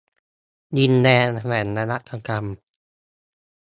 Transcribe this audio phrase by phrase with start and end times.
[0.77, 2.45] ดินแดนแห่งนวัตกรรม